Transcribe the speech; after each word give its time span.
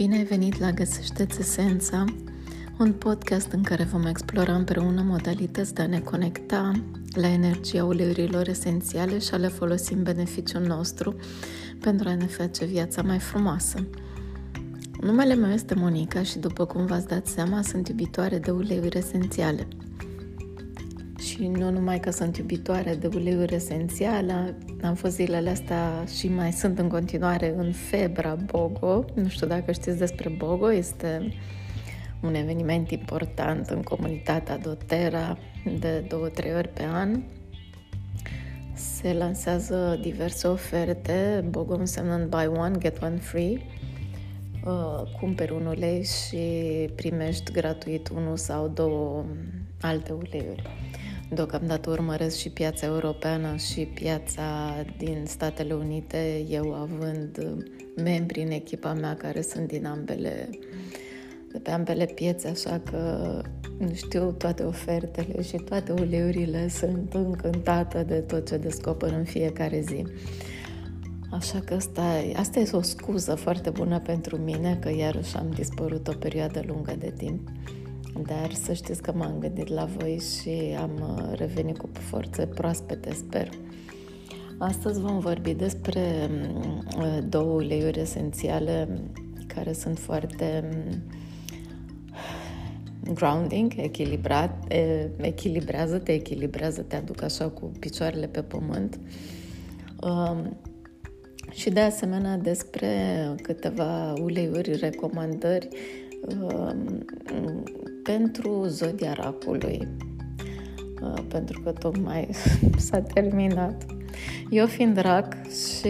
Bine 0.00 0.16
ai 0.16 0.24
venit 0.24 0.58
la 0.58 0.70
Găsește-ți 0.70 1.40
Esența, 1.40 2.04
un 2.78 2.92
podcast 2.92 3.52
în 3.52 3.62
care 3.62 3.84
vom 3.84 4.06
explora 4.06 4.54
împreună 4.54 5.02
modalități 5.02 5.74
de 5.74 5.82
a 5.82 5.86
ne 5.86 6.00
conecta 6.00 6.72
la 7.14 7.28
energia 7.28 7.84
uleiurilor 7.84 8.48
esențiale 8.48 9.18
și 9.18 9.34
a 9.34 9.36
le 9.36 9.48
folosi 9.48 9.92
în 9.92 10.02
beneficiul 10.02 10.62
nostru 10.62 11.14
pentru 11.80 12.08
a 12.08 12.14
ne 12.14 12.26
face 12.26 12.64
viața 12.64 13.02
mai 13.02 13.18
frumoasă. 13.18 13.86
Numele 15.00 15.34
meu 15.34 15.50
este 15.50 15.74
Monica 15.74 16.22
și 16.22 16.38
după 16.38 16.64
cum 16.64 16.86
v-ați 16.86 17.06
dat 17.06 17.26
seama, 17.26 17.62
sunt 17.62 17.88
iubitoare 17.88 18.38
de 18.38 18.50
uleiuri 18.50 18.98
esențiale– 18.98 19.66
și 21.40 21.46
nu 21.46 21.70
numai 21.70 22.00
că 22.00 22.10
sunt 22.10 22.36
iubitoare 22.36 22.94
de 22.94 23.06
uleiuri 23.14 23.54
esențiale, 23.54 24.54
am 24.82 24.94
fost 24.94 25.14
zilele 25.14 25.50
astea 25.50 26.04
și 26.18 26.28
mai 26.28 26.52
sunt 26.52 26.78
în 26.78 26.88
continuare 26.88 27.54
în 27.56 27.72
febra 27.72 28.34
Bogo. 28.34 29.04
Nu 29.14 29.28
știu 29.28 29.46
dacă 29.46 29.72
știți 29.72 29.98
despre 29.98 30.28
Bogo, 30.28 30.72
este 30.72 31.32
un 32.22 32.34
eveniment 32.34 32.90
important 32.90 33.68
în 33.68 33.82
comunitatea 33.82 34.58
Dotera 34.58 35.38
de 35.78 36.04
două-trei 36.08 36.54
ori 36.54 36.68
pe 36.68 36.84
an. 36.92 37.22
Se 38.74 39.12
lansează 39.12 39.98
diverse 40.02 40.46
oferte, 40.46 41.44
Bogo 41.48 41.74
însemnând 41.74 42.28
buy 42.28 42.46
one, 42.46 42.78
get 42.78 43.02
one 43.02 43.16
free. 43.16 43.60
Uh, 44.64 45.02
cumperi 45.20 45.52
un 45.52 45.66
ulei 45.66 46.04
și 46.04 46.38
primești 46.94 47.52
gratuit 47.52 48.08
unul 48.08 48.36
sau 48.36 48.68
două 48.68 49.24
alte 49.80 50.12
uleiuri. 50.12 50.62
Deocamdată 51.34 51.90
urmăresc 51.90 52.36
și 52.36 52.50
piața 52.50 52.86
europeană 52.86 53.56
și 53.56 53.80
piața 53.80 54.74
din 54.98 55.24
Statele 55.26 55.74
Unite, 55.74 56.44
eu 56.48 56.74
având 56.74 57.56
membri 57.96 58.42
în 58.42 58.50
echipa 58.50 58.92
mea 58.92 59.16
care 59.16 59.40
sunt 59.40 59.66
din 59.66 59.86
ambele, 59.86 60.48
de 61.52 61.58
pe 61.58 61.70
ambele 61.70 62.04
piețe, 62.04 62.48
așa 62.48 62.80
că 62.90 63.42
știu 63.92 64.32
toate 64.32 64.62
ofertele 64.62 65.42
și 65.42 65.56
toate 65.56 65.92
uleiurile, 65.92 66.68
sunt 66.68 67.14
încântată 67.14 68.02
de 68.02 68.20
tot 68.20 68.48
ce 68.48 68.56
descoper 68.56 69.12
în 69.12 69.24
fiecare 69.24 69.80
zi. 69.80 70.04
Așa 71.30 71.60
că 71.64 71.74
asta, 71.74 72.02
asta 72.36 72.58
este 72.58 72.76
o 72.76 72.82
scuză 72.82 73.34
foarte 73.34 73.70
bună 73.70 74.00
pentru 74.00 74.36
mine, 74.36 74.78
că 74.80 74.90
iarăși 74.96 75.36
am 75.36 75.50
dispărut 75.54 76.08
o 76.08 76.12
perioadă 76.12 76.62
lungă 76.66 76.94
de 76.98 77.12
timp. 77.16 77.48
Dar 78.14 78.52
să 78.52 78.72
știți 78.72 79.02
că 79.02 79.12
m-am 79.12 79.38
gândit 79.38 79.68
la 79.68 79.84
voi 79.84 80.22
și 80.34 80.76
am 80.80 81.16
uh, 81.16 81.38
revenit 81.38 81.78
cu 81.78 81.88
forțe 81.92 82.46
proaspete, 82.46 83.14
sper. 83.14 83.48
Astăzi 84.58 85.00
vom 85.00 85.18
vorbi 85.18 85.54
despre 85.54 86.28
mm, 86.30 86.84
uh, 86.98 87.18
două 87.28 87.52
uleiuri 87.52 88.00
esențiale 88.00 88.88
care 89.46 89.72
sunt 89.72 89.98
foarte 89.98 90.70
mm, 90.72 91.02
grounding, 93.14 93.72
echilibrat, 93.76 94.72
echilibrează, 95.16 95.98
te 95.98 96.12
echilibrează, 96.12 96.82
te 96.82 96.96
aduc 96.96 97.22
așa 97.22 97.48
cu 97.48 97.72
picioarele 97.78 98.26
pe 98.26 98.42
pământ. 98.42 98.98
Um, 100.02 100.56
și 101.50 101.70
de 101.70 101.80
asemenea 101.80 102.36
despre 102.36 102.88
câteva 103.42 104.12
uleiuri, 104.12 104.76
recomandări 104.76 105.68
um, 106.38 107.04
pentru 108.16 108.64
zodia 108.66 109.12
racului, 109.12 109.88
uh, 111.02 111.22
pentru 111.28 111.60
că 111.60 111.72
tocmai 111.72 112.28
s-a 112.86 113.00
terminat. 113.00 113.86
Eu 114.50 114.66
fiind 114.66 114.96
rac 114.96 115.34
și 115.50 115.88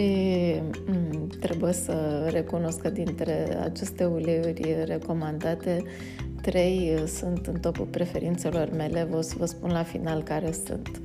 mm, 0.87 1.27
trebuie 1.39 1.73
să 1.73 2.27
recunosc 2.31 2.81
că 2.81 2.89
dintre 2.89 3.57
aceste 3.63 4.05
uleiuri 4.05 4.83
recomandate, 4.85 5.83
trei 6.41 6.93
uh, 6.95 7.03
sunt 7.05 7.45
în 7.45 7.59
topul 7.59 7.85
preferințelor 7.85 8.69
mele, 8.75 9.07
vă 9.09 9.21
să 9.21 9.35
vă 9.37 9.45
spun 9.45 9.71
la 9.71 9.83
final 9.83 10.23
care 10.23 10.51
sunt. 10.65 11.01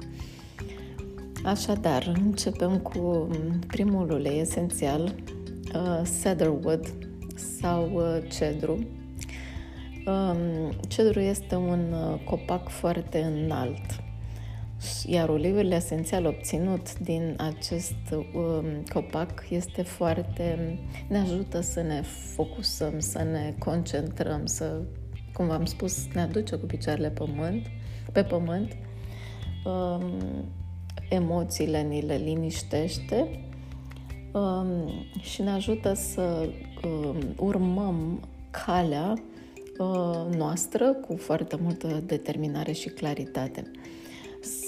Așadar, 1.44 2.12
începem 2.24 2.78
cu 2.78 2.98
mm, 2.98 3.58
primul 3.66 4.10
ulei 4.10 4.40
esențial, 4.40 5.14
uh, 5.74 6.00
cedarwood 6.22 6.92
sau 7.60 7.90
uh, 7.94 8.30
cedru. 8.38 8.78
Um, 10.06 10.72
cedru 10.88 11.20
este 11.20 11.54
un 11.54 11.92
uh, 11.92 12.20
copac 12.24 12.68
foarte 12.68 13.18
înalt, 13.18 14.02
iar 15.06 15.28
uleiul 15.28 15.70
esențial 15.70 16.26
obținut 16.26 16.98
din 16.98 17.34
acest 17.36 17.94
um, 18.34 18.64
copac 18.92 19.44
este 19.48 19.82
foarte. 19.82 20.78
ne 21.08 21.18
ajută 21.18 21.60
să 21.60 21.82
ne 21.82 22.02
focusăm, 22.34 22.98
să 22.98 23.22
ne 23.22 23.54
concentrăm, 23.58 24.46
să, 24.46 24.80
cum 25.32 25.46
v-am 25.46 25.64
spus, 25.64 26.06
ne 26.14 26.20
aduce 26.20 26.56
cu 26.56 26.66
picioarele 26.66 27.10
pământ, 27.10 27.66
pe 28.12 28.22
pământ. 28.22 28.76
Um, 29.64 30.12
emoțiile 31.08 31.82
ni 31.82 32.00
le 32.00 32.16
liniștește 32.16 33.44
um, 34.32 34.90
și 35.20 35.42
ne 35.42 35.50
ajută 35.50 35.94
să 35.94 36.48
um, 36.84 37.16
urmăm 37.36 38.28
calea 38.50 39.14
Uh, 39.14 39.35
noastră 40.36 40.92
cu 40.92 41.16
foarte 41.16 41.56
multă 41.62 42.02
determinare 42.06 42.72
și 42.72 42.88
claritate. 42.88 43.70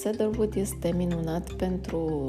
Cedarwood 0.02 0.54
este 0.54 0.92
minunat 0.96 1.52
pentru 1.52 2.24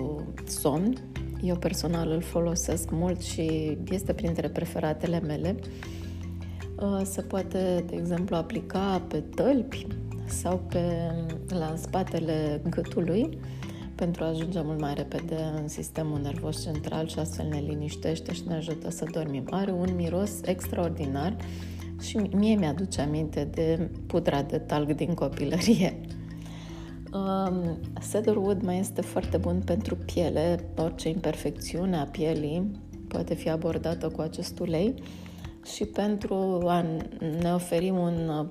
somn. 0.47 0.97
Eu 1.41 1.56
personal 1.56 2.09
îl 2.09 2.22
folosesc 2.22 2.91
mult 2.91 3.22
și 3.22 3.78
este 3.91 4.13
printre 4.13 4.50
preferatele 4.50 5.19
mele. 5.19 5.56
Uh, 6.81 7.01
se 7.03 7.22
poate, 7.22 7.84
de 7.88 7.95
exemplu, 7.95 8.35
aplica 8.35 9.01
pe 9.07 9.23
tălpi 9.35 9.88
sau 10.25 10.62
pe, 10.69 11.12
la 11.47 11.73
spatele 11.78 12.62
gâtului 12.69 13.39
pentru 13.95 14.23
a 14.23 14.28
ajunge 14.28 14.62
mult 14.62 14.79
mai 14.79 14.94
repede 14.94 15.35
în 15.62 15.68
sistemul 15.68 16.19
nervos 16.22 16.63
central 16.63 17.07
și 17.07 17.19
astfel 17.19 17.47
ne 17.47 17.59
liniștește 17.59 18.34
și 18.34 18.41
ne 18.47 18.56
ajută 18.56 18.89
să 18.89 19.06
dormim. 19.12 19.47
Are 19.50 19.72
un 19.72 19.95
miros 19.95 20.31
extraordinar 20.45 21.35
și 21.99 22.17
mie 22.17 22.55
mi-aduce 22.55 23.01
aminte 23.01 23.47
de 23.53 23.89
pudra 24.07 24.41
de 24.41 24.57
talg 24.57 24.95
din 24.95 25.13
copilărie. 25.13 25.99
Um, 27.13 27.79
cedarwood 28.11 28.61
mai 28.61 28.79
este 28.79 29.01
foarte 29.01 29.37
bun 29.37 29.61
pentru 29.65 29.95
piele, 29.95 30.69
orice 30.77 31.09
imperfecțiune 31.09 31.97
a 31.97 32.03
pielii 32.03 32.71
poate 33.07 33.33
fi 33.33 33.49
abordată 33.49 34.07
cu 34.07 34.21
acest 34.21 34.59
ulei 34.59 34.93
și 35.73 35.85
pentru 35.85 36.33
a 36.65 36.85
ne 37.41 37.53
oferi 37.53 37.89
un 37.89 38.47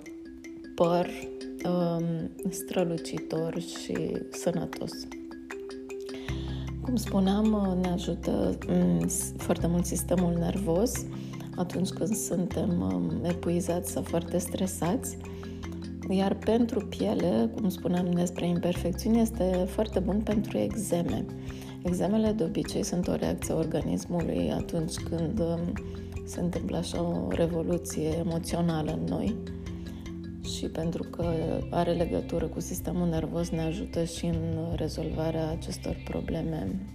păr 0.74 1.06
um, 1.64 2.30
strălucitor 2.50 3.60
și 3.60 3.96
sănătos. 4.30 4.92
Cum 6.80 6.96
spuneam, 6.96 7.78
ne 7.82 7.88
ajută 7.88 8.58
um, 8.68 9.06
foarte 9.36 9.66
mult 9.66 9.84
sistemul 9.84 10.36
nervos, 10.38 10.92
atunci 11.58 11.88
când 11.88 12.14
suntem 12.14 12.80
um, 12.80 13.24
epuizați 13.24 13.90
sau 13.90 14.02
foarte 14.02 14.38
stresați. 14.38 15.16
Iar 16.10 16.34
pentru 16.34 16.86
piele, 16.86 17.50
cum 17.54 17.68
spuneam 17.68 18.10
despre 18.10 18.46
imperfecțiuni, 18.46 19.20
este 19.20 19.66
foarte 19.68 19.98
bun 19.98 20.20
pentru 20.20 20.58
exeme. 20.58 21.24
Exemele 21.82 22.32
de 22.32 22.44
obicei 22.44 22.82
sunt 22.82 23.08
o 23.08 23.14
reacție 23.14 23.54
a 23.54 23.56
organismului 23.56 24.52
atunci 24.52 24.94
când 24.94 25.40
um, 25.40 25.72
se 26.26 26.40
întâmplă 26.40 26.76
așa 26.76 27.02
o 27.02 27.28
revoluție 27.30 28.08
emoțională 28.18 28.90
în 28.90 29.04
noi 29.08 29.36
și 30.56 30.66
pentru 30.66 31.02
că 31.02 31.34
are 31.70 31.92
legătură 31.92 32.46
cu 32.46 32.60
sistemul 32.60 33.08
nervos 33.08 33.48
ne 33.50 33.62
ajută 33.62 34.04
și 34.04 34.24
în 34.24 34.74
rezolvarea 34.74 35.50
acestor 35.50 35.96
probleme 36.04 36.86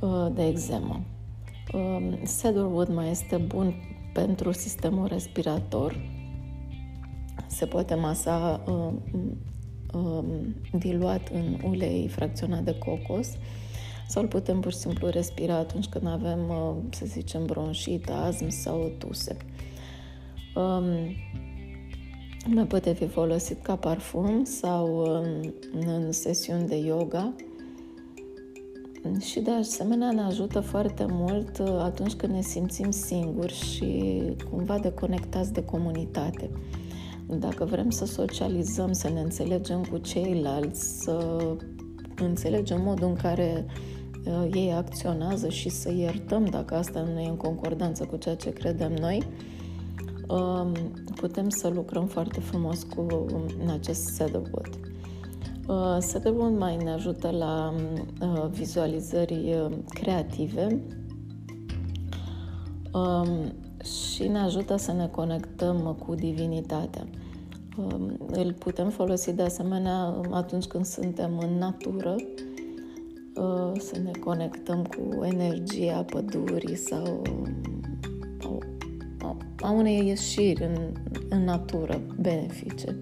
uh, 0.00 0.26
de 0.34 0.46
exemă. 0.46 1.04
Um, 1.72 2.18
cedarwood 2.40 2.88
mai 2.88 3.10
este 3.10 3.36
bun 3.36 3.74
pentru 4.12 4.52
sistemul 4.52 5.06
respirator. 5.06 5.96
Se 7.46 7.66
poate 7.66 7.94
masa 7.94 8.62
um, 8.66 9.02
um, 9.92 10.56
diluat 10.78 11.28
în 11.28 11.70
ulei 11.70 12.08
fracționat 12.08 12.62
de 12.62 12.78
cocos 12.78 13.28
sau 14.08 14.22
îl 14.22 14.28
putem 14.28 14.60
pur 14.60 14.72
și 14.72 14.78
simplu 14.78 15.08
respira 15.08 15.54
atunci 15.54 15.86
când 15.86 16.06
avem, 16.06 16.48
uh, 16.48 16.74
să 16.90 17.06
zicem, 17.06 17.46
bronșit, 17.46 18.10
azm 18.10 18.48
sau 18.48 18.92
tuse. 18.98 19.36
Um, 20.54 20.84
mai 22.46 22.66
poate 22.66 22.92
fi 22.92 23.06
folosit 23.06 23.62
ca 23.62 23.76
parfum 23.76 24.44
sau 24.44 24.96
um, 24.96 25.54
în 25.80 26.12
sesiuni 26.12 26.66
de 26.66 26.76
yoga 26.76 27.34
și 29.20 29.40
de 29.40 29.50
asemenea 29.50 30.10
ne 30.10 30.20
ajută 30.20 30.60
foarte 30.60 31.06
mult 31.08 31.58
uh, 31.58 31.66
atunci 31.78 32.14
când 32.14 32.32
ne 32.32 32.40
simțim 32.40 32.90
singuri 32.90 33.54
și 33.54 34.22
cumva 34.50 34.78
deconectați 34.78 35.52
de 35.52 35.64
comunitate. 35.64 36.50
Dacă 37.26 37.64
vrem 37.64 37.90
să 37.90 38.04
socializăm, 38.04 38.92
să 38.92 39.08
ne 39.08 39.20
înțelegem 39.20 39.84
cu 39.90 39.98
ceilalți, 39.98 41.02
să 41.02 41.38
înțelegem 42.16 42.80
modul 42.82 43.08
în 43.08 43.14
care 43.14 43.66
uh, 44.26 44.48
ei 44.54 44.72
acționează 44.72 45.48
și 45.48 45.68
să 45.68 45.92
iertăm 45.92 46.44
dacă 46.44 46.74
asta 46.74 47.08
nu 47.14 47.20
e 47.20 47.28
în 47.28 47.36
concordanță 47.36 48.04
cu 48.04 48.16
ceea 48.16 48.34
ce 48.36 48.50
credem 48.50 48.92
noi, 48.92 49.22
uh, 50.28 50.72
putem 51.14 51.48
să 51.48 51.68
lucrăm 51.68 52.06
foarte 52.06 52.40
frumos 52.40 52.82
cu 52.82 53.26
în 53.62 53.70
acest 53.70 54.16
Cedarwood. 54.16 54.68
Uh, 54.68 54.95
Cedarwood 56.10 56.58
mai 56.58 56.76
ne 56.76 56.90
ajută 56.90 57.30
la 57.30 57.74
uh, 58.20 58.46
vizualizări 58.50 59.54
uh, 59.54 59.76
creative 59.88 60.80
um, 62.92 63.52
și 63.84 64.28
ne 64.28 64.38
ajută 64.38 64.76
să 64.76 64.92
ne 64.92 65.06
conectăm 65.06 65.96
cu 66.06 66.14
divinitatea. 66.14 67.06
Um, 67.76 68.16
îl 68.26 68.52
putem 68.52 68.88
folosi 68.90 69.32
de 69.32 69.42
asemenea 69.42 70.22
atunci 70.30 70.64
când 70.64 70.84
suntem 70.84 71.38
în 71.38 71.58
natură, 71.58 72.14
uh, 73.34 73.72
să 73.78 73.98
ne 74.02 74.10
conectăm 74.24 74.84
cu 74.84 75.24
energia 75.24 76.02
pădurii 76.02 76.76
sau 76.76 77.22
a 79.60 79.70
unei 79.70 80.06
ieșiri 80.06 80.64
în, 80.64 80.92
în 81.28 81.44
natură 81.44 82.00
benefice. 82.20 82.98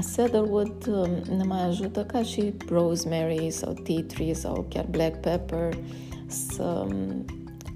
Um, 0.00 0.06
Cedarwood 0.16 0.86
um, 0.86 1.36
ne 1.36 1.42
mai 1.42 1.66
ajută 1.66 2.04
ca 2.04 2.22
și 2.22 2.54
rosemary 2.68 3.50
sau 3.50 3.72
tea 3.72 4.04
tree 4.06 4.32
sau 4.32 4.66
chiar 4.68 4.86
black 4.90 5.20
pepper 5.20 5.78
să 6.26 6.86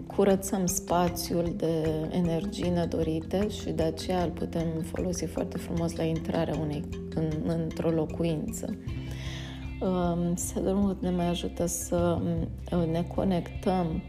curățăm 0.06 0.66
spațiul 0.66 1.54
de 1.56 1.88
energii 2.10 2.70
nedorite 2.70 3.48
și 3.48 3.70
de 3.70 3.82
aceea 3.82 4.22
îl 4.22 4.30
putem 4.30 4.66
folosi 4.92 5.24
foarte 5.24 5.58
frumos 5.58 5.96
la 5.96 6.02
intrarea 6.02 6.56
unei, 6.60 6.84
în, 7.14 7.30
într-o 7.46 7.90
locuință. 7.90 8.76
Um, 9.80 10.34
Cedarwood 10.34 10.96
ne 11.00 11.10
mai 11.10 11.28
ajută 11.28 11.66
să 11.66 12.18
um, 12.72 12.90
ne 12.90 13.02
conectăm 13.14 14.02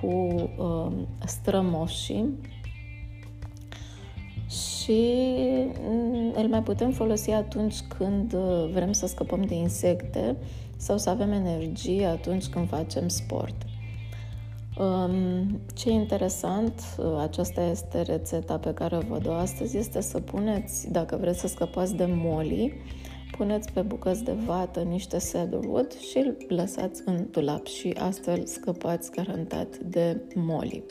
cu 0.00 0.34
um, 0.58 1.06
strămoșii 1.24 2.38
și 4.84 5.14
mm, 5.80 6.32
îl 6.34 6.48
mai 6.48 6.62
putem 6.62 6.90
folosi 6.90 7.30
atunci 7.30 7.80
când 7.98 8.32
uh, 8.32 8.68
vrem 8.72 8.92
să 8.92 9.06
scăpăm 9.06 9.42
de 9.42 9.54
insecte 9.54 10.36
sau 10.76 10.98
să 10.98 11.10
avem 11.10 11.32
energie 11.32 12.06
atunci 12.06 12.46
când 12.46 12.68
facem 12.68 13.08
sport. 13.08 13.54
Ce 15.74 15.88
e 15.88 15.92
interesant, 15.92 16.80
aceasta 17.20 17.62
este 17.62 18.02
rețeta 18.02 18.58
pe 18.58 18.74
care 18.74 18.96
o 18.96 19.00
vă 19.00 19.18
dau 19.18 19.34
astăzi, 19.34 19.76
este 19.76 20.00
să 20.00 20.20
puneți, 20.20 20.90
dacă 20.92 21.16
vreți 21.20 21.40
să 21.40 21.46
scăpați 21.46 21.94
de 21.94 22.04
moli, 22.08 22.72
puneți 23.36 23.72
pe 23.72 23.80
bucăți 23.80 24.24
de 24.24 24.32
vată 24.32 24.80
niște 24.80 25.16
cedarwood 25.32 25.92
și 25.92 26.18
îl 26.18 26.36
lăsați 26.48 27.02
în 27.04 27.26
dulap 27.30 27.66
și 27.66 27.94
astfel 27.98 28.46
scăpați 28.46 29.10
garantat 29.10 29.78
de 29.78 30.20
moli. 30.34 30.84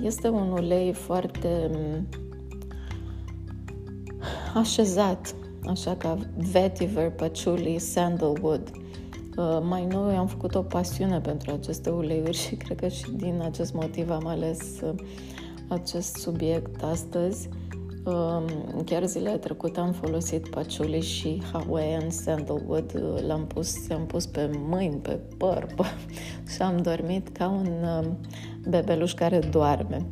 Este 0.00 0.28
un 0.28 0.50
ulei 0.50 0.92
foarte 0.92 1.70
așezat, 4.54 5.34
așa 5.66 5.96
ca 5.96 6.18
vetiver, 6.52 7.10
patchouli, 7.10 7.78
sandalwood. 7.78 8.70
Uh, 9.36 9.58
mai 9.62 9.86
nou 9.86 10.18
am 10.18 10.26
făcut 10.26 10.54
o 10.54 10.62
pasiune 10.62 11.20
pentru 11.20 11.52
aceste 11.52 11.90
uleiuri 11.90 12.36
și 12.36 12.54
cred 12.54 12.78
că 12.78 12.88
și 12.88 13.10
din 13.10 13.40
acest 13.44 13.72
motiv 13.72 14.10
am 14.10 14.26
ales 14.26 14.80
uh, 14.80 14.94
acest 15.68 16.14
subiect 16.14 16.82
astăzi. 16.82 17.48
Um, 18.04 18.44
chiar 18.84 19.06
zilele 19.06 19.36
trecute 19.36 19.80
am 19.80 19.92
folosit 19.92 20.48
patchouli 20.48 21.00
și 21.00 21.42
Hawaiian 21.52 22.10
Sandalwood, 22.10 22.94
uh, 22.94 23.22
l-am 23.26 23.46
pus, 23.46 23.90
am 23.90 24.06
pus 24.06 24.26
pe 24.26 24.50
mâini, 24.68 24.96
pe 24.96 25.18
păr 25.36 25.66
pe... 25.76 25.82
și 26.54 26.62
am 26.62 26.76
dormit 26.76 27.28
ca 27.28 27.48
un 27.48 27.68
um, 27.98 28.18
bebeluș 28.68 29.12
care 29.12 29.38
doarme. 29.38 30.06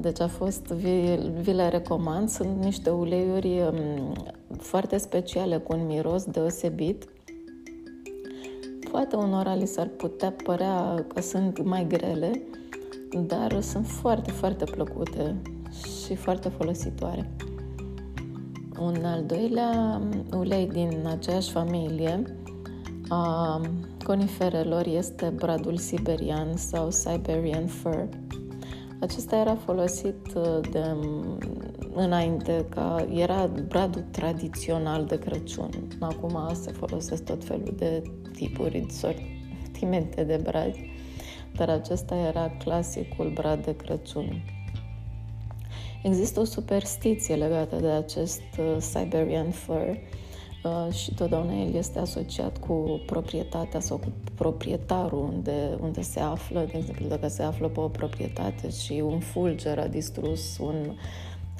Deci 0.00 0.20
a 0.20 0.28
fost, 0.28 0.66
vi, 0.66 1.18
vi 1.40 1.52
le 1.52 1.68
recomand, 1.68 2.28
sunt 2.28 2.64
niște 2.64 2.90
uleiuri 2.90 3.60
um, 3.60 4.12
foarte 4.58 4.96
speciale 4.96 5.56
cu 5.56 5.76
un 5.76 5.86
miros 5.86 6.24
deosebit 6.24 7.08
Poate 8.92 9.16
unora 9.16 9.54
li 9.54 9.66
s-ar 9.66 9.86
putea 9.86 10.34
părea 10.44 11.04
că 11.14 11.20
sunt 11.20 11.64
mai 11.64 11.86
grele, 11.86 12.42
dar 13.26 13.60
sunt 13.60 13.86
foarte, 13.86 14.30
foarte 14.30 14.64
plăcute 14.64 15.36
și 16.04 16.14
foarte 16.14 16.48
folositoare. 16.48 17.30
Un 18.80 19.04
al 19.04 19.24
doilea 19.26 20.00
ulei 20.36 20.66
din 20.66 21.06
aceeași 21.06 21.50
familie 21.50 22.22
a 23.08 23.60
coniferelor 24.02 24.86
este 24.86 25.32
bradul 25.34 25.76
siberian 25.76 26.56
sau 26.56 26.90
Siberian 26.90 27.66
fir. 27.66 28.08
Acesta 29.00 29.36
era 29.36 29.54
folosit 29.54 30.34
uh, 30.34 30.70
de 30.70 30.96
înainte, 31.94 32.66
ca 32.68 33.06
era 33.14 33.50
bradul 33.68 34.04
tradițional 34.10 35.04
de 35.04 35.18
Crăciun. 35.18 35.70
Acum 36.00 36.54
se 36.54 36.70
folosesc 36.70 37.24
tot 37.24 37.44
felul 37.44 37.74
de 37.76 38.02
tipuri, 38.32 38.86
sortimente 38.90 40.24
de 40.24 40.40
brazi, 40.42 40.90
dar 41.56 41.68
acesta 41.68 42.14
era 42.14 42.50
clasicul 42.58 43.30
brad 43.34 43.64
de 43.64 43.76
Crăciun. 43.76 44.42
Există 46.02 46.40
o 46.40 46.44
superstiție 46.44 47.34
legată 47.34 47.76
de 47.76 47.88
acest 47.88 48.42
uh, 48.58 48.76
Siberian 48.78 49.50
fur 49.50 49.76
uh, 49.76 49.96
și 50.92 51.14
totdeauna 51.14 51.52
el 51.52 51.74
este 51.74 51.98
asociat 51.98 52.58
cu 52.58 53.00
proprietatea 53.06 53.80
sau 53.80 53.96
cu 53.96 54.12
proprietarul 54.34 55.18
unde, 55.34 55.78
unde 55.80 56.02
se 56.02 56.20
află. 56.20 56.60
De 56.70 56.76
exemplu, 56.76 57.06
dacă 57.06 57.28
se 57.28 57.42
află 57.42 57.68
pe 57.68 57.80
o 57.80 57.88
proprietate 57.88 58.70
și 58.70 59.02
un 59.06 59.18
fulger 59.18 59.78
a 59.78 59.86
distrus 59.86 60.58
un 60.58 60.94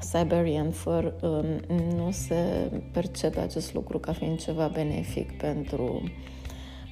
Siberian 0.01 0.71
fur, 0.71 1.15
um, 1.23 1.77
nu 1.97 2.11
se 2.11 2.71
percepe 2.93 3.41
acest 3.41 3.75
lucru 3.75 3.99
ca 3.99 4.13
fiind 4.13 4.39
ceva 4.39 4.69
benefic 4.69 5.37
pentru 5.37 6.03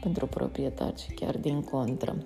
pentru 0.00 0.26
proprietar, 0.26 0.94
ci 0.94 1.14
chiar 1.14 1.36
din 1.36 1.62
contră. 1.62 2.16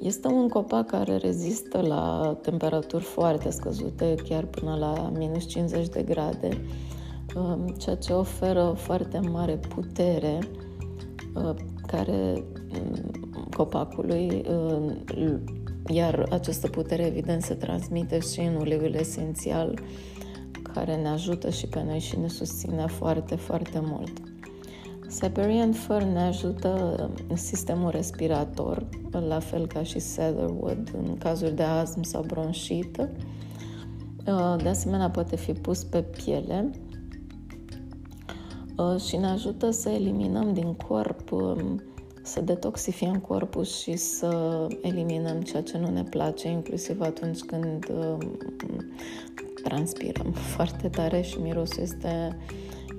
Este 0.00 0.28
un 0.28 0.48
copac 0.48 0.86
care 0.86 1.16
rezistă 1.16 1.80
la 1.80 2.36
temperaturi 2.42 3.04
foarte 3.04 3.50
scăzute, 3.50 4.14
chiar 4.28 4.44
până 4.44 4.76
la 4.76 5.12
minus 5.16 5.46
50 5.46 5.88
de 5.88 6.02
grade, 6.02 6.48
um, 6.48 6.97
ceea 7.78 7.96
ce 7.96 8.12
oferă 8.12 8.74
foarte 8.76 9.18
mare 9.18 9.56
putere 9.56 10.38
uh, 11.34 11.54
care 11.86 12.44
um, 12.80 13.46
copacului, 13.56 14.44
uh, 14.50 15.34
iar 15.86 16.26
această 16.30 16.68
putere 16.68 17.06
evident 17.06 17.42
se 17.42 17.54
transmite 17.54 18.18
și 18.18 18.40
în 18.40 18.54
uleiul 18.54 18.94
esențial 18.94 19.78
care 20.74 20.96
ne 20.96 21.08
ajută 21.08 21.50
și 21.50 21.66
pe 21.66 21.82
noi 21.82 21.98
și 21.98 22.18
ne 22.18 22.28
susține 22.28 22.86
foarte, 22.86 23.34
foarte 23.34 23.80
mult. 23.82 24.12
Siberian 25.08 25.72
Fir 25.72 26.02
ne 26.02 26.20
ajută 26.20 27.10
sistemul 27.34 27.90
respirator, 27.90 28.88
la 29.28 29.38
fel 29.38 29.66
ca 29.66 29.82
și 29.82 30.00
Cedarwood 30.14 30.90
în 30.96 31.16
cazuri 31.18 31.54
de 31.54 31.62
astm 31.62 32.02
sau 32.02 32.22
bronșită. 32.22 33.08
Uh, 34.26 34.56
de 34.62 34.68
asemenea, 34.68 35.10
poate 35.10 35.36
fi 35.36 35.52
pus 35.52 35.84
pe 35.84 36.02
piele 36.02 36.70
uh, 36.72 36.87
și 39.06 39.16
ne 39.16 39.26
ajută 39.26 39.70
să 39.70 39.88
eliminăm 39.88 40.52
din 40.52 40.74
corp, 40.74 41.32
um, 41.32 41.82
să 42.22 42.40
detoxifiem 42.40 43.18
corpul 43.18 43.64
și 43.64 43.96
să 43.96 44.66
eliminăm 44.82 45.40
ceea 45.40 45.62
ce 45.62 45.78
nu 45.78 45.90
ne 45.90 46.02
place, 46.02 46.48
inclusiv 46.48 47.00
atunci 47.00 47.40
când 47.40 47.88
um, 47.88 48.38
transpirăm 49.62 50.32
foarte 50.56 50.88
tare 50.88 51.20
și 51.20 51.38
mirosul 51.38 51.82
este, 51.82 52.36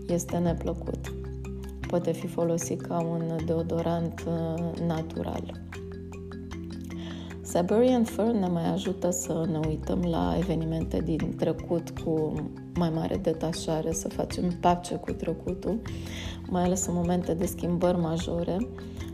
este 0.08 0.38
neplăcut 0.38 1.14
poate 1.90 2.12
fi 2.12 2.28
folosit 2.28 2.82
ca 2.82 3.00
un 3.00 3.36
deodorant 3.46 4.24
uh, 4.28 4.80
natural. 4.88 5.62
Siberian 7.54 8.04
Fur 8.04 8.32
ne 8.32 8.48
mai 8.48 8.70
ajută 8.72 9.10
să 9.10 9.46
ne 9.52 9.60
uităm 9.68 10.02
la 10.02 10.36
evenimente 10.38 11.02
din 11.02 11.36
trecut 11.38 11.90
cu 11.90 12.34
mai 12.76 12.90
mare 12.90 13.16
detașare, 13.16 13.92
să 13.92 14.10
facem 14.10 14.58
pace 14.60 14.96
cu 14.96 15.12
trecutul, 15.12 15.82
mai 16.50 16.64
ales 16.64 16.86
în 16.86 16.94
momente 16.94 17.34
de 17.34 17.46
schimbări 17.46 17.98
majore, 17.98 18.58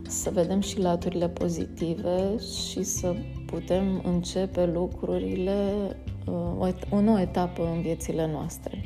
să 0.08 0.30
vedem 0.30 0.60
și 0.60 0.80
laturile 0.80 1.30
pozitive 1.30 2.38
și 2.38 2.84
să 2.84 3.16
putem 3.46 4.02
începe 4.04 4.66
lucrurile, 4.66 5.68
uh, 6.28 6.70
o, 6.92 6.96
o 6.96 7.02
nouă 7.02 7.20
etapă 7.20 7.70
în 7.76 7.82
viețile 7.82 8.28
noastre. 8.32 8.84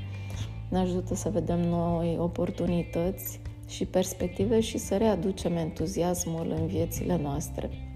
Ne 0.70 0.78
ajută 0.78 1.16
să 1.16 1.30
vedem 1.30 1.60
noi 1.60 2.18
oportunități 2.20 3.40
și 3.68 3.86
perspective 3.86 4.60
și 4.60 4.78
să 4.78 4.98
readucem 4.98 5.56
entuziasmul 5.56 6.56
în 6.60 6.68
viețile 6.68 7.20
noastre. 7.22 7.89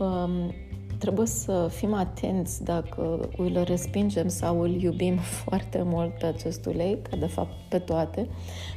Um, 0.00 0.54
trebuie 0.98 1.26
să 1.26 1.68
fim 1.70 1.92
atenți 1.94 2.64
dacă 2.64 3.28
îl 3.36 3.62
respingem 3.64 4.28
sau 4.28 4.60
îl 4.60 4.82
iubim 4.82 5.16
foarte 5.44 5.82
mult 5.82 6.18
pe 6.18 6.26
acest 6.26 6.66
ulei, 6.66 6.98
ca 7.10 7.16
de 7.16 7.26
fapt 7.26 7.52
pe 7.68 7.78
toate, 7.78 8.28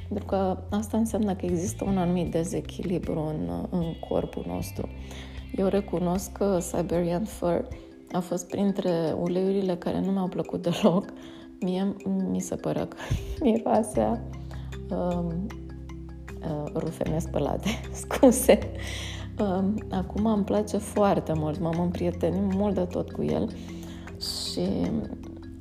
pentru 0.07 0.25
că 0.25 0.57
asta 0.69 0.97
înseamnă 0.97 1.35
că 1.35 1.45
există 1.45 1.83
un 1.83 1.97
anumit 1.97 2.31
dezechilibru 2.31 3.19
în, 3.19 3.67
în 3.69 3.83
corpul 4.09 4.43
nostru. 4.47 4.89
Eu 5.55 5.67
recunosc 5.67 6.31
că 6.31 6.59
Siberian 6.59 7.23
Fur 7.23 7.67
a 8.11 8.19
fost 8.19 8.47
printre 8.47 9.15
uleiurile 9.19 9.75
care 9.75 9.99
nu 9.99 10.11
mi-au 10.11 10.27
plăcut 10.27 10.61
deloc. 10.61 11.05
Mie 11.59 11.95
mi 12.29 12.39
se 12.39 12.55
părea 12.55 12.87
că 12.87 12.97
miroasea 13.43 14.23
um, 14.89 15.47
uh, 16.41 16.71
rufe 16.73 17.09
nespălate, 17.09 17.69
scuse. 18.01 18.59
Um, 19.39 19.75
acum 19.91 20.25
îmi 20.25 20.43
place 20.43 20.77
foarte 20.77 21.33
mult, 21.35 21.59
m-am 21.59 21.79
împrietenit 21.79 22.53
mult 22.53 22.75
de 22.75 22.83
tot 22.83 23.11
cu 23.11 23.23
el 23.23 23.49
și 24.19 24.67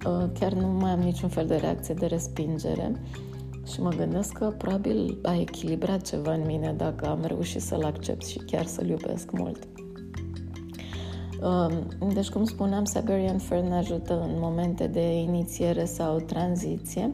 uh, 0.07 0.25
chiar 0.39 0.53
nu 0.53 0.67
mai 0.67 0.91
am 0.91 1.01
niciun 1.01 1.29
fel 1.29 1.47
de 1.47 1.57
reacție 1.57 1.95
de 1.95 2.07
respingere 2.07 2.93
și 3.73 3.81
mă 3.81 3.91
gândesc 3.91 4.33
că 4.33 4.55
probabil 4.59 5.19
a 5.23 5.35
echilibrat 5.35 6.09
ceva 6.09 6.33
în 6.33 6.43
mine 6.47 6.75
dacă 6.77 7.07
am 7.07 7.25
reușit 7.27 7.61
să-l 7.61 7.85
accept 7.85 8.27
și 8.27 8.39
chiar 8.39 8.65
să-l 8.65 8.89
iubesc 8.89 9.31
mult. 9.31 9.69
Um, 11.43 12.09
deci, 12.15 12.29
cum 12.29 12.45
spuneam, 12.45 12.85
Siberian 12.85 13.39
Fern 13.39 13.69
ne 13.69 13.75
ajută 13.75 14.21
în 14.21 14.39
momente 14.39 14.87
de 14.87 15.15
inițiere 15.15 15.85
sau 15.85 16.19
tranziție 16.19 17.13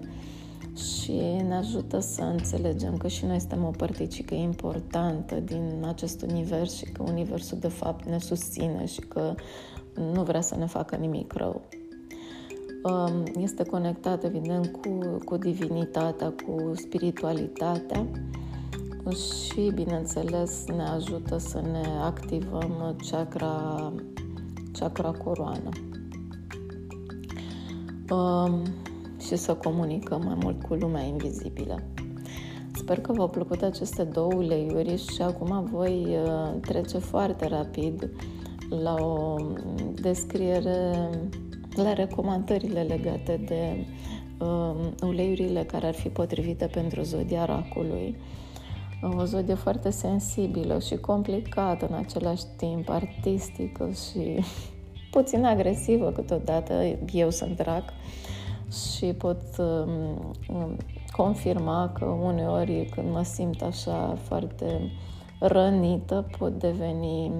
și 0.78 1.12
ne 1.46 1.54
ajută 1.54 1.98
să 1.98 2.22
înțelegem 2.22 2.96
că 2.96 3.08
și 3.08 3.24
noi 3.24 3.38
suntem 3.38 3.64
o 3.64 3.70
părticică 3.70 4.34
importantă 4.34 5.34
din 5.34 5.84
acest 5.86 6.22
univers 6.22 6.76
și 6.76 6.84
că 6.84 7.02
universul 7.02 7.58
de 7.58 7.68
fapt 7.68 8.04
ne 8.04 8.18
susține 8.18 8.86
și 8.86 9.00
că 9.00 9.34
nu 10.12 10.22
vrea 10.22 10.40
să 10.40 10.56
ne 10.56 10.66
facă 10.66 10.96
nimic 10.96 11.32
rău. 11.32 11.60
Um, 12.82 13.22
este 13.40 13.62
conectat 13.62 14.24
evident 14.24 14.66
cu, 14.66 15.18
cu 15.24 15.36
divinitatea, 15.36 16.34
cu 16.46 16.72
spiritualitatea 16.74 18.06
și, 19.10 19.70
bineînțeles, 19.74 20.64
ne 20.66 20.82
ajută 20.82 21.38
să 21.38 21.60
ne 21.60 21.88
activăm 22.02 22.96
chakra, 23.10 23.92
chakra 24.72 25.10
coroană. 25.10 25.68
Um, 28.10 28.62
și 29.20 29.36
să 29.36 29.54
comunicăm 29.54 30.22
mai 30.24 30.36
mult 30.42 30.62
cu 30.62 30.74
lumea 30.74 31.02
invizibilă. 31.02 31.82
Sper 32.74 33.00
că 33.00 33.12
v-au 33.12 33.28
plăcut 33.28 33.62
aceste 33.62 34.02
două 34.02 34.32
uleiuri 34.34 34.96
și 35.12 35.22
acum 35.22 35.68
voi 35.72 36.06
uh, 36.24 36.60
trece 36.60 36.98
foarte 36.98 37.46
rapid 37.46 38.10
la 38.82 38.94
o 38.94 39.36
descriere, 40.00 41.10
la 41.74 41.92
recomandările 41.92 42.82
legate 42.82 43.40
de 43.46 43.86
uh, 44.38 44.74
uleiurile 45.02 45.64
care 45.64 45.86
ar 45.86 45.94
fi 45.94 46.08
potrivite 46.08 46.66
pentru 46.66 47.02
zodia 47.02 47.44
racului. 47.44 48.16
O 49.16 49.24
zodie 49.24 49.54
foarte 49.54 49.90
sensibilă 49.90 50.78
și 50.78 50.96
complicată 50.96 51.86
în 51.90 51.94
același 51.94 52.42
timp, 52.56 52.88
artistică 52.88 53.90
și 53.90 54.44
puțin 55.10 55.44
agresivă 55.44 56.10
câteodată. 56.10 56.98
Eu 57.12 57.30
sunt 57.30 57.60
rac. 57.60 57.82
Uh, 57.82 58.37
și 58.72 59.06
pot 59.06 59.42
um, 59.58 60.34
confirma 61.10 61.92
că 61.98 62.04
uneori 62.04 62.88
când 62.94 63.10
mă 63.10 63.22
simt 63.22 63.62
așa 63.62 64.16
foarte 64.22 64.90
rănită 65.40 66.26
pot 66.38 66.58
deveni 66.58 67.30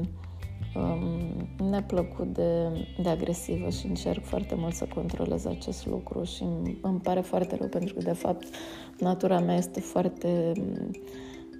um, 0.75 1.67
neplăcut 1.71 2.35
de, 2.35 2.69
de 3.03 3.09
agresivă 3.09 3.71
și 3.71 3.87
încerc 3.87 4.25
foarte 4.25 4.55
mult 4.55 4.75
să 4.75 4.87
controlez 4.95 5.47
acest 5.47 5.87
lucru 5.87 6.23
și 6.23 6.43
îmi, 6.43 6.79
îmi 6.83 7.01
pare 7.01 7.21
foarte 7.21 7.57
rău 7.57 7.69
pentru 7.69 7.95
că 7.95 8.01
de 8.01 8.13
fapt 8.13 8.47
natura 8.99 9.41
mea 9.41 9.57
este 9.57 9.81
foarte 9.81 10.53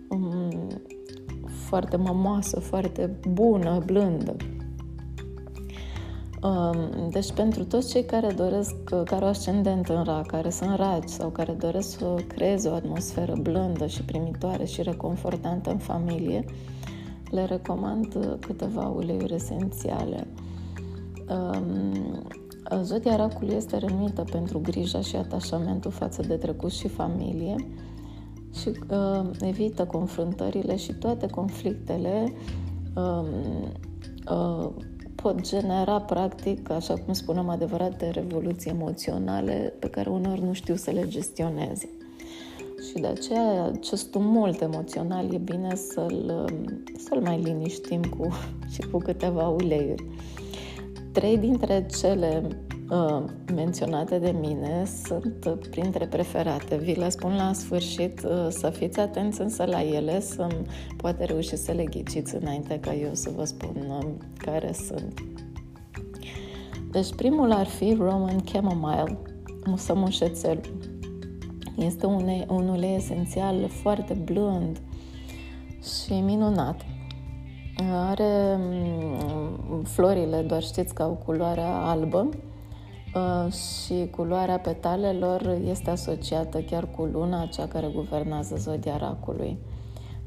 um, 0.09 0.69
foarte 1.69 1.97
mămoasă, 1.97 2.61
foarte 2.61 3.19
bună, 3.33 3.83
blândă. 3.87 4.37
Um, 6.43 7.09
deci 7.11 7.33
pentru 7.33 7.65
toți 7.65 7.91
cei 7.91 8.05
care 8.05 8.33
doresc, 8.33 8.75
care 8.85 9.25
au 9.25 9.29
ascendent 9.29 9.89
în 9.89 10.03
ra, 10.05 10.23
care 10.27 10.51
sunt 10.51 10.77
ragi 10.77 11.09
sau 11.09 11.29
care 11.29 11.53
doresc 11.53 11.99
să 11.99 12.15
creeze 12.27 12.69
o 12.69 12.75
atmosferă 12.75 13.35
blândă 13.43 13.87
și 13.87 14.03
primitoare 14.03 14.65
și 14.65 14.83
reconfortantă 14.83 15.71
în 15.71 15.79
familie, 15.79 16.45
le 17.31 17.45
recomand 17.45 18.37
câteva 18.41 18.87
uleiuri 18.89 19.35
esențiale. 19.35 20.27
Um, 21.29 22.83
zodia 22.83 23.17
racului 23.17 23.55
este 23.55 23.77
renumită 23.77 24.25
pentru 24.31 24.61
grija 24.61 25.01
și 25.01 25.17
atașamentul 25.17 25.91
față 25.91 26.23
de 26.23 26.35
trecut 26.35 26.71
și 26.71 26.89
familie 26.89 27.55
și 28.55 28.73
uh, 28.91 29.31
evită 29.41 29.85
confruntările 29.85 30.77
și 30.77 30.93
toate 30.93 31.27
conflictele 31.27 32.33
uh, 32.95 33.25
uh, 34.31 34.71
pot 35.23 35.41
genera, 35.41 36.01
practic, 36.01 36.71
așa 36.71 36.95
cum 36.95 37.13
spunem, 37.13 37.49
adevărate 37.49 38.11
revoluții 38.11 38.71
emoționale 38.71 39.75
pe 39.79 39.89
care 39.89 40.11
uneori 40.11 40.43
nu 40.43 40.53
știu 40.53 40.75
să 40.75 40.91
le 40.91 41.09
gestioneze. 41.09 41.89
Și 42.89 43.01
de 43.01 43.07
aceea 43.07 43.65
acest 43.65 44.11
tumult 44.11 44.61
emoțional 44.61 45.35
e 45.35 45.39
bine 45.39 45.75
să-l, 45.75 46.47
să-l 46.97 47.21
mai 47.21 47.41
liniștim 47.41 48.03
cu, 48.03 48.29
și 48.73 48.81
cu 48.81 48.99
câteva 48.99 49.49
uleiuri. 49.49 50.05
Trei 51.13 51.39
dintre 51.39 51.87
cele 51.99 52.49
uh, 52.91 53.25
menționate 53.55 54.19
de 54.19 54.31
mine 54.31 54.85
sunt 55.05 55.59
printre 55.71 56.07
preferate. 56.07 56.77
Vi 56.77 56.95
le 56.95 57.09
spun 57.09 57.37
la 57.37 57.53
sfârșit 57.53 58.23
uh, 58.25 58.47
să 58.49 58.71
fiți 58.71 59.01
atenți 59.01 59.41
însă 59.41 59.65
la 59.65 59.83
ele, 59.83 60.21
să 60.21 60.47
poate 60.97 61.25
reuși 61.25 61.57
să 61.57 61.73
le 61.73 61.85
ghiciți 61.85 62.35
înainte 62.35 62.79
ca 62.81 62.95
eu 62.95 63.15
să 63.15 63.31
vă 63.37 63.45
spun 63.45 63.87
uh, 63.89 64.09
care 64.37 64.73
sunt. 64.73 65.23
Deci 66.91 67.15
primul 67.15 67.53
ar 67.53 67.67
fi 67.67 67.97
Roman 67.99 68.41
Chamomile, 68.53 69.19
musămușețel. 69.67 70.61
Este 71.77 72.07
un, 72.07 72.31
un 72.49 72.69
ulei 72.69 72.95
esențial 72.95 73.69
foarte 73.69 74.15
blând 74.15 74.81
și 75.83 76.13
minunat. 76.13 76.81
Are 77.91 78.57
mm, 78.59 79.83
florile, 79.83 80.41
doar 80.41 80.63
știți 80.63 80.95
că 80.95 81.03
au 81.03 81.23
culoarea 81.25 81.77
albă 81.77 82.29
Uh, 82.29 82.55
și 83.51 84.09
culoarea 84.11 84.59
petalelor 84.59 85.59
este 85.65 85.91
asociată 85.91 86.61
chiar 86.61 86.89
cu 86.97 87.03
luna, 87.03 87.47
cea 87.47 87.67
care 87.67 87.91
guvernează 87.95 88.57
zodia 88.57 88.97
racului. 88.97 89.59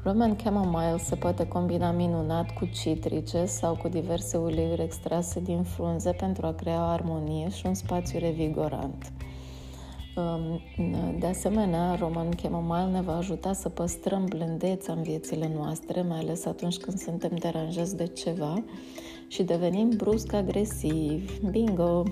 Roman 0.02 0.36
Chamomile 0.36 0.98
se 0.98 1.14
poate 1.14 1.48
combina 1.48 1.90
minunat 1.90 2.50
cu 2.50 2.64
citrice 2.64 3.44
sau 3.44 3.76
cu 3.76 3.88
diverse 3.88 4.36
uleiuri 4.36 4.82
extrase 4.82 5.40
din 5.40 5.62
frunze 5.62 6.10
pentru 6.10 6.46
a 6.46 6.52
crea 6.52 6.80
o 6.80 6.88
armonie 6.88 7.50
și 7.50 7.66
un 7.66 7.74
spațiu 7.74 8.18
revigorant. 8.18 9.12
Um, 10.16 10.60
de 11.18 11.26
asemenea, 11.26 11.94
Roman 11.94 12.28
Chamomile 12.28 12.90
ne 12.90 13.00
va 13.00 13.16
ajuta 13.16 13.52
să 13.52 13.68
păstrăm 13.68 14.24
blândețea 14.24 14.94
în 14.94 15.02
viețile 15.02 15.50
noastre, 15.54 16.02
mai 16.02 16.18
ales 16.18 16.44
atunci 16.44 16.76
când 16.76 16.98
suntem 16.98 17.30
deranjați 17.38 17.96
de 17.96 18.06
ceva 18.06 18.64
și 19.28 19.42
devenim 19.42 19.90
brusc 19.96 20.32
agresivi. 20.32 21.40
Bingo! 21.50 22.02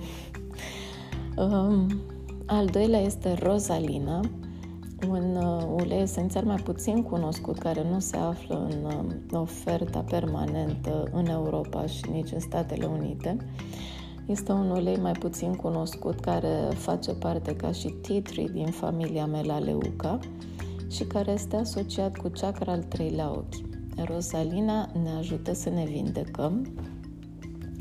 Um, 1.37 2.01
al 2.45 2.65
doilea 2.65 2.99
este 2.99 3.33
Rosalina, 3.33 4.19
un 5.09 5.35
uh, 5.35 5.83
ulei 5.83 6.01
esențial 6.01 6.43
mai 6.43 6.61
puțin 6.63 7.03
cunoscut, 7.03 7.57
care 7.57 7.83
nu 7.91 7.99
se 7.99 8.17
află 8.17 8.69
în 8.69 8.85
uh, 8.85 9.39
oferta 9.39 9.99
permanentă 9.99 11.07
în 11.11 11.25
Europa 11.25 11.85
și 11.85 12.01
nici 12.11 12.31
în 12.31 12.39
Statele 12.39 12.85
Unite. 12.85 13.37
Este 14.31 14.51
un 14.51 14.69
ulei 14.69 14.97
mai 14.97 15.11
puțin 15.11 15.53
cunoscut 15.53 16.19
care 16.19 16.69
face 16.73 17.11
parte 17.13 17.55
ca 17.55 17.71
și 17.71 17.87
titri 17.87 18.51
din 18.53 18.67
familia 18.67 19.25
Melaleuca 19.25 20.19
și 20.89 21.03
care 21.03 21.31
este 21.31 21.55
asociat 21.55 22.17
cu 22.17 22.31
chakra 22.39 22.71
al 22.71 22.83
treilea 22.83 23.31
ochi. 23.31 23.55
Rosalina 24.05 24.89
ne 25.03 25.09
ajută 25.09 25.53
să 25.53 25.69
ne 25.69 25.85
vindecăm, 25.85 26.67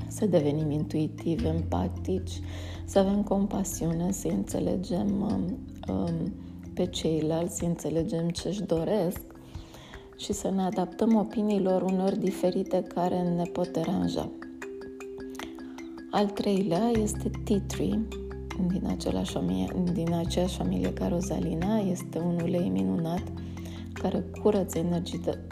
să 0.08 0.26
devenim 0.26 0.70
intuitivi, 0.70 1.46
empatici, 1.46 2.40
să 2.84 2.98
avem 2.98 3.22
compasiune, 3.22 4.12
să 4.12 4.28
înțelegem 4.28 5.20
um, 5.20 5.58
um, 5.94 6.32
pe 6.74 6.86
ceilalți, 6.86 7.56
să 7.56 7.64
înțelegem 7.64 8.28
ce 8.28 8.48
își 8.48 8.62
doresc 8.62 9.20
și 10.16 10.32
să 10.32 10.50
ne 10.50 10.62
adaptăm 10.62 11.16
opiniilor 11.16 11.82
unor 11.82 12.16
diferite 12.16 12.82
care 12.94 13.22
ne 13.22 13.42
pot 13.42 13.68
deranja. 13.68 14.30
Al 16.10 16.26
treilea 16.26 16.90
este 17.02 17.30
tea 17.44 17.60
tree, 17.66 18.06
din, 18.68 18.86
același 18.86 19.32
familie, 19.32 19.82
din 19.92 20.12
aceeași 20.14 20.56
familie 20.56 20.92
ca 20.92 21.08
Rosalina. 21.08 21.78
Este 21.78 22.18
un 22.18 22.40
ulei 22.42 22.68
minunat 22.68 23.22
care 23.92 24.24
curăță 24.42 24.78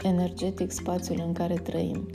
energetic 0.02 0.70
spațiul 0.70 1.22
în 1.26 1.32
care 1.32 1.54
trăim. 1.54 2.08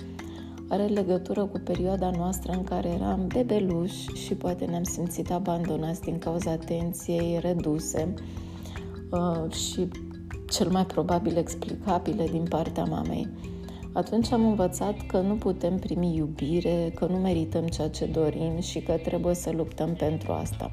are 0.70 0.86
legătură 0.86 1.46
cu 1.46 1.60
perioada 1.60 2.10
noastră 2.10 2.52
în 2.52 2.64
care 2.64 2.90
eram 2.90 3.28
bebeluși 3.28 4.14
și 4.14 4.34
poate 4.34 4.66
ne-am 4.66 4.84
simțit 4.84 5.32
abandonați 5.32 6.02
din 6.02 6.18
cauza 6.18 6.52
atenției 6.52 7.40
reduse 7.42 8.14
uh, 9.12 9.52
și 9.52 9.88
cel 10.50 10.70
mai 10.70 10.86
probabil 10.86 11.38
explicabile 11.38 12.28
din 12.32 12.46
partea 12.50 12.84
mamei. 12.84 13.28
Atunci 13.94 14.32
am 14.32 14.46
învățat 14.46 15.06
că 15.06 15.20
nu 15.20 15.36
putem 15.36 15.78
primi 15.78 16.16
iubire, 16.16 16.92
că 16.96 17.06
nu 17.06 17.18
merităm 17.18 17.68
ceea 17.68 17.90
ce 17.90 18.06
dorim 18.06 18.60
și 18.60 18.80
că 18.80 18.92
trebuie 18.92 19.36
să 19.36 19.52
luptăm 19.52 19.94
pentru 19.94 20.32
asta. 20.32 20.72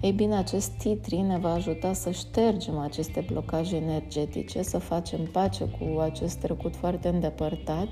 Ei 0.00 0.12
bine, 0.12 0.34
acest 0.34 0.70
titri 0.70 1.16
ne 1.16 1.38
va 1.38 1.52
ajuta 1.52 1.92
să 1.92 2.10
ștergem 2.10 2.78
aceste 2.78 3.24
blocaje 3.30 3.76
energetice, 3.76 4.62
să 4.62 4.78
facem 4.78 5.20
pace 5.32 5.64
cu 5.64 5.98
acest 5.98 6.38
trecut 6.38 6.76
foarte 6.76 7.08
îndepărtat 7.08 7.88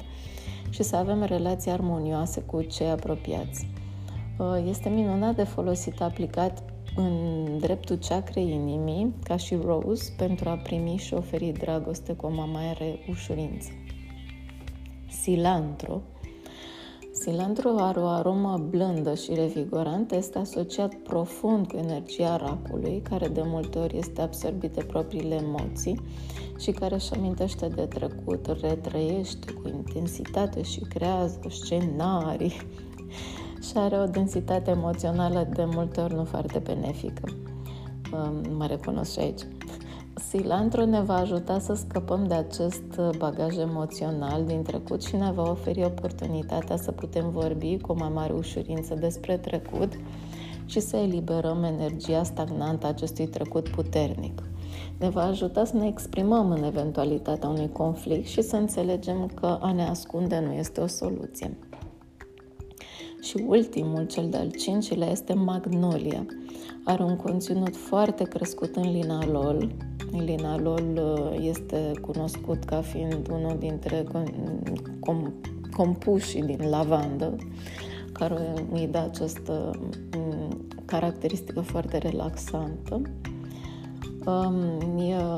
și 0.71 0.83
să 0.83 0.97
avem 0.97 1.23
relații 1.23 1.71
armonioase 1.71 2.41
cu 2.41 2.63
cei 2.63 2.89
apropiați. 2.89 3.69
Uh, 4.39 4.65
este 4.69 4.89
minunat 4.89 5.37
de 5.37 5.45
folosit 5.45 6.01
aplicat 6.01 6.63
în 6.97 7.45
dreptul 7.61 7.97
ceacrei 7.97 8.51
inimii, 8.51 9.15
ca 9.23 9.37
și 9.37 9.59
Rose, 9.65 10.13
pentru 10.17 10.49
a 10.49 10.57
primi 10.57 10.97
și 10.97 11.15
oferi 11.15 11.53
dragoste 11.53 12.13
cu 12.13 12.27
o 12.27 12.31
mare 12.31 12.99
ușurință. 13.09 13.69
Cilantro 15.23 16.03
Cilantro 17.23 17.75
are 17.79 18.01
o 18.01 18.07
aromă 18.07 18.67
blândă 18.71 19.15
și 19.15 19.35
revigorantă, 19.35 20.17
este 20.17 20.39
asociat 20.39 20.95
profund 20.95 21.67
cu 21.67 21.77
energia 21.77 22.37
racului, 22.37 23.03
care 23.09 23.29
de 23.29 23.43
multe 23.45 23.79
ori 23.79 23.99
este 23.99 24.21
absorbit 24.21 24.73
de 24.73 24.85
propriile 24.85 25.35
emoții 25.35 26.01
și 26.59 26.71
care 26.71 26.95
își 26.95 27.15
amintește 27.15 27.69
de 27.69 27.83
trecut, 27.83 28.47
retrăiește 28.61 29.53
cu 29.53 29.69
intensitate 29.69 30.63
și 30.63 30.81
creează 30.81 31.41
scenarii 31.49 32.53
și 33.67 33.73
are 33.75 33.99
o 33.99 34.07
densitate 34.07 34.71
emoțională 34.71 35.49
de 35.55 35.65
multe 35.65 36.01
ori 36.01 36.15
nu 36.15 36.25
foarte 36.25 36.59
benefică. 36.59 37.23
Mă 38.57 38.67
recunosc 38.67 39.13
și 39.13 39.19
aici. 39.19 39.43
Cilantro 40.31 40.85
ne 40.85 41.01
va 41.01 41.15
ajuta 41.15 41.59
să 41.59 41.75
scăpăm 41.75 42.27
de 42.27 42.35
acest 42.35 43.01
bagaj 43.19 43.57
emoțional 43.57 44.45
din 44.45 44.63
trecut 44.63 45.05
și 45.05 45.17
ne 45.17 45.33
va 45.33 45.51
oferi 45.51 45.85
oportunitatea 45.85 46.77
să 46.77 46.93
putem 46.93 47.31
vorbi 47.31 47.79
cu 47.79 47.93
o 47.93 47.95
mai 47.95 48.09
mare 48.09 48.33
ușurință 48.33 48.95
despre 48.95 49.37
trecut 49.37 49.93
și 50.67 50.81
să 50.81 50.97
eliberăm 50.97 51.63
energia 51.63 52.23
stagnantă 52.23 52.87
a 52.87 52.89
acestui 52.89 53.27
trecut 53.27 53.69
puternic. 53.69 54.43
Ne 54.99 55.09
va 55.09 55.23
ajuta 55.23 55.65
să 55.65 55.77
ne 55.77 55.87
exprimăm 55.87 56.51
în 56.51 56.63
eventualitatea 56.63 57.49
unui 57.49 57.73
conflict 57.73 58.27
și 58.27 58.43
să 58.43 58.57
înțelegem 58.57 59.31
că 59.35 59.59
a 59.61 59.73
ne 59.73 59.83
ascunde 59.89 60.43
nu 60.47 60.53
este 60.53 60.81
o 60.81 60.87
soluție. 60.87 61.57
Și 63.21 63.45
ultimul, 63.47 64.07
cel 64.07 64.29
de-al 64.29 64.51
cincilea, 64.51 65.11
este 65.11 65.33
magnolia. 65.33 66.27
Are 66.85 67.03
un 67.03 67.17
conținut 67.17 67.77
foarte 67.77 68.25
crescut 68.25 68.77
în 68.77 68.91
linalol, 68.91 69.73
Linalol 70.11 71.01
uh, 71.03 71.39
este 71.41 71.91
cunoscut 72.01 72.65
ca 72.65 72.81
fiind 72.81 73.29
unul 73.31 73.57
dintre 73.59 74.05
com- 75.01 75.33
compușii 75.71 76.43
din 76.43 76.69
lavandă, 76.69 77.37
care 78.13 78.53
îi 78.73 78.87
dă 78.87 78.99
această 78.99 79.71
mm, 80.17 80.67
caracteristică 80.85 81.61
foarte 81.61 81.99
relaxantă. 81.99 83.03
Um, 84.27 84.79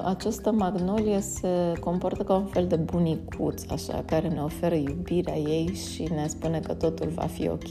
această 0.04 0.52
magnolie 0.52 1.20
se 1.20 1.72
comportă 1.80 2.22
ca 2.22 2.34
un 2.34 2.46
fel 2.46 2.66
de 2.66 2.76
bunicuț, 2.76 3.70
așa, 3.70 4.02
care 4.06 4.28
ne 4.28 4.40
oferă 4.40 4.74
iubirea 4.74 5.38
ei 5.38 5.74
și 5.74 6.02
ne 6.02 6.26
spune 6.26 6.60
că 6.60 6.74
totul 6.74 7.08
va 7.08 7.26
fi 7.26 7.48
ok. 7.48 7.68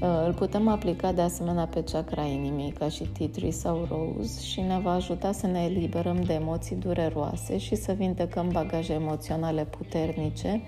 Uh, 0.00 0.22
îl 0.26 0.32
putem 0.32 0.68
aplica 0.68 1.12
de 1.12 1.20
asemenea 1.20 1.66
pe 1.66 1.82
chakra 1.82 2.22
inimii, 2.22 2.70
ca 2.70 2.88
și 2.88 3.02
titri 3.04 3.50
sau 3.50 3.88
rose, 3.90 4.42
și 4.42 4.60
ne 4.60 4.78
va 4.78 4.92
ajuta 4.92 5.32
să 5.32 5.46
ne 5.46 5.62
eliberăm 5.62 6.22
de 6.22 6.32
emoții 6.32 6.76
dureroase 6.76 7.58
și 7.58 7.74
să 7.74 7.92
vindecăm 7.92 8.48
bagaje 8.48 8.92
emoționale 8.92 9.64
puternice, 9.64 10.62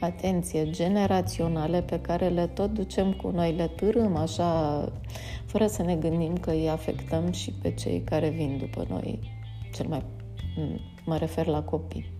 atenție, 0.00 0.70
generaționale, 0.70 1.82
pe 1.82 2.00
care 2.00 2.28
le 2.28 2.46
tot 2.46 2.70
ducem 2.70 3.12
cu 3.12 3.30
noi, 3.30 3.52
le 3.52 3.66
târâm 3.66 4.16
așa, 4.16 4.84
fără 5.46 5.66
să 5.66 5.82
ne 5.82 5.96
gândim 5.96 6.36
că 6.36 6.50
îi 6.50 6.68
afectăm 6.68 7.32
și 7.32 7.52
pe 7.52 7.74
cei 7.74 8.00
care 8.00 8.28
vin 8.28 8.56
după 8.58 8.86
noi. 8.88 9.18
Cel 9.74 9.86
mai 9.86 10.02
mă 11.04 11.16
refer 11.16 11.46
la 11.46 11.62
copii 11.62 12.19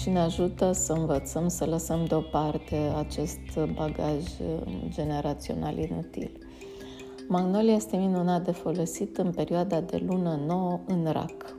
și 0.00 0.08
ne 0.08 0.18
ajută 0.18 0.72
să 0.72 0.92
învățăm 0.92 1.48
să 1.48 1.64
lăsăm 1.64 2.04
deoparte 2.04 2.76
acest 2.96 3.38
bagaj 3.74 4.24
generațional 4.88 5.78
inutil. 5.78 6.30
Magnolia 7.28 7.74
este 7.74 7.96
minunat 7.96 8.44
de 8.44 8.50
folosit 8.50 9.16
în 9.16 9.32
perioada 9.32 9.80
de 9.80 10.02
lună 10.06 10.40
nouă 10.46 10.80
în 10.86 11.08
rac. 11.12 11.56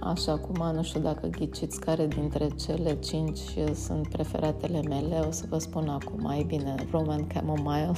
Așa 0.00 0.38
cum, 0.38 0.74
nu 0.74 0.82
știu 0.82 1.00
dacă 1.00 1.26
ghiciți 1.26 1.80
care 1.80 2.06
dintre 2.06 2.48
cele 2.64 2.98
cinci 2.98 3.74
sunt 3.74 4.08
preferatele 4.08 4.82
mele, 4.88 5.24
o 5.28 5.30
să 5.30 5.44
vă 5.48 5.58
spun 5.58 5.88
acum 5.88 6.20
mai 6.22 6.44
bine 6.46 6.74
Roman 6.90 7.26
Chamomile. 7.26 7.92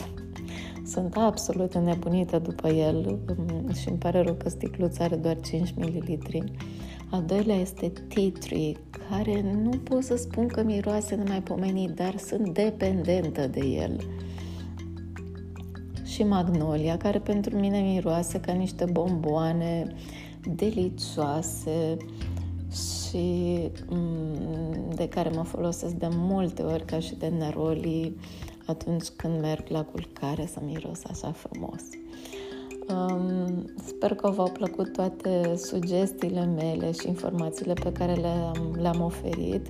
Sunt 0.93 1.17
absolut 1.17 1.75
înnebunită 1.75 2.39
după 2.39 2.69
el 2.69 3.19
și 3.81 3.89
îmi 3.89 3.99
pare 3.99 4.23
rău 4.23 4.35
că 4.35 4.49
sticluța 4.49 5.05
are 5.05 5.17
doar 5.17 5.41
5 5.41 5.75
ml 5.77 6.19
al 7.15 7.23
doilea 7.23 7.57
este 7.57 7.93
tea 8.09 8.31
tree, 8.41 8.73
care 9.09 9.43
nu 9.63 9.71
pot 9.71 10.03
să 10.03 10.17
spun 10.17 10.47
că 10.47 10.63
miroase 10.63 11.15
nemaipomenit, 11.15 11.91
dar 11.91 12.17
sunt 12.17 12.49
dependentă 12.49 13.47
de 13.47 13.61
el. 13.61 14.01
Și 16.05 16.23
magnolia, 16.23 16.97
care 16.97 17.19
pentru 17.19 17.59
mine 17.59 17.81
miroase 17.81 18.41
ca 18.41 18.53
niște 18.53 18.85
bomboane 18.85 19.95
delicioase 20.55 21.97
și 22.73 23.59
mm, 23.89 24.91
de 24.95 25.09
care 25.09 25.29
mă 25.29 25.43
folosesc 25.43 25.95
de 25.95 26.09
multe 26.11 26.63
ori 26.63 26.85
ca 26.85 26.99
și 26.99 27.15
de 27.15 27.27
neroli 27.27 28.17
atunci 28.67 29.07
când 29.17 29.41
merg 29.41 29.69
la 29.69 29.85
culcare 29.85 30.47
să 30.47 30.61
miros 30.65 31.05
așa 31.05 31.33
frumos. 31.33 31.83
Um, 32.95 33.65
sper 33.87 34.15
că 34.15 34.31
v-au 34.31 34.51
plăcut 34.51 34.93
toate 34.93 35.55
sugestiile 35.57 36.45
mele 36.45 36.93
și 36.93 37.09
informațiile 37.09 37.73
pe 37.73 37.93
care 37.93 38.13
le-am, 38.13 38.77
le-am 38.81 39.01
oferit. 39.01 39.69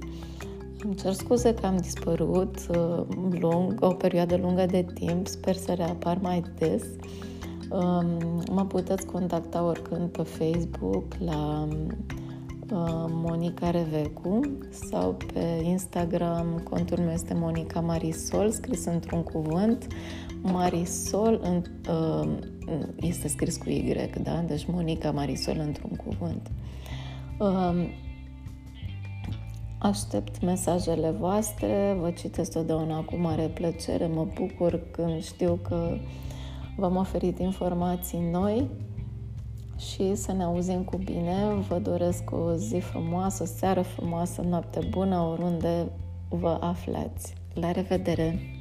Îmi 0.85 0.95
cer 0.95 1.13
scuze 1.13 1.55
că 1.55 1.67
am 1.67 1.77
dispărut 1.77 2.57
uh, 2.69 3.03
lung, 3.41 3.77
o 3.81 3.89
perioadă 3.89 4.37
lungă 4.37 4.67
de 4.67 4.87
timp, 4.95 5.27
sper 5.27 5.55
să 5.55 5.73
reapar 5.73 6.19
mai 6.23 6.43
des. 6.59 6.83
Um, 7.71 8.43
mă 8.53 8.65
puteți 8.69 9.07
contacta 9.07 9.65
oricând 9.65 10.09
pe 10.09 10.23
Facebook 10.23 11.05
la 11.19 11.69
uh, 11.71 12.24
Monica 13.09 13.71
Revecu 13.71 14.41
sau 14.71 15.17
pe 15.33 15.61
Instagram, 15.63 16.61
contul 16.71 16.99
meu 16.99 17.13
este 17.13 17.35
Monica 17.35 17.81
Marisol, 17.81 18.51
scris 18.51 18.85
într-un 18.85 19.23
cuvânt. 19.23 19.87
Marisol 20.43 21.41
în, 21.43 21.63
uh, 21.89 22.29
este 22.97 23.29
scris 23.29 23.57
cu 23.57 23.69
Y, 23.69 24.11
da? 24.23 24.45
Deci 24.47 24.67
Monica 24.67 25.11
Marisol 25.11 25.57
într-un 25.59 25.91
cuvânt. 25.91 26.51
Uh, 27.39 27.89
aștept 29.79 30.43
mesajele 30.43 31.11
voastre, 31.11 31.97
vă 32.01 32.11
citesc 32.11 32.53
totdeauna 32.53 33.01
cu 33.01 33.17
mare 33.17 33.47
plăcere, 33.47 34.07
mă 34.07 34.27
bucur 34.35 34.81
când 34.91 35.23
știu 35.23 35.59
că 35.63 35.97
v-am 36.77 36.97
oferit 36.97 37.39
informații 37.39 38.29
noi 38.33 38.71
și 39.77 40.15
să 40.15 40.33
ne 40.33 40.43
auzim 40.43 40.83
cu 40.83 40.97
bine. 40.97 41.55
Vă 41.69 41.79
doresc 41.79 42.31
o 42.31 42.55
zi 42.55 42.79
frumoasă, 42.79 43.43
o 43.43 43.47
seară 43.47 43.83
frumoasă, 43.83 44.43
noapte 44.43 44.87
bună, 44.91 45.19
oriunde 45.19 45.91
vă 46.29 46.59
aflați. 46.61 47.35
La 47.55 47.71
revedere! 47.71 48.54